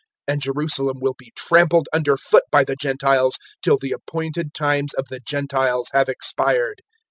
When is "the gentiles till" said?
2.63-3.77